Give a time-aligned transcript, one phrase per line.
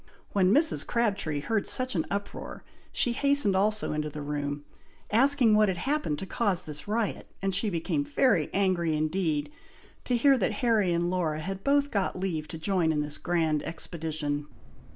[0.31, 0.83] When Mrs.
[0.87, 4.65] Crabtree heard such an uproar, she hastened also into the room,
[5.11, 9.51] asking what had happened to cause this riot, and she became very angry indeed,
[10.05, 13.61] to hear that Harry and Laura had both got leave to join in this grand
[13.61, 14.47] expedition.